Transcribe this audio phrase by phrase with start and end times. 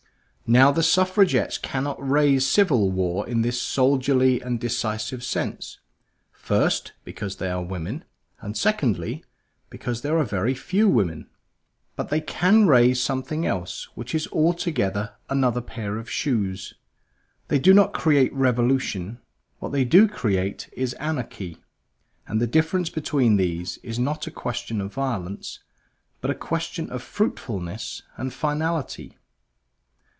[0.59, 5.79] Now the Suffragettes cannot raise civil war in this soldierly and decisive sense;
[6.33, 8.03] first, because they are women;
[8.41, 9.23] and, secondly,
[9.69, 11.29] because they are very few women.
[11.95, 16.73] But they can raise something else; which is altogether another pair of shoes.
[17.47, 19.21] They do not create revolution;
[19.59, 21.63] what they do create is anarchy;
[22.27, 25.59] and the difference between these is not a question of violence,
[26.19, 29.17] but a question of fruitfulness and finality.